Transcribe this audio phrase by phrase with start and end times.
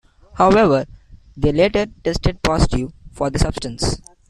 [0.33, 0.85] However,
[1.37, 4.01] they later tested positive for the substance.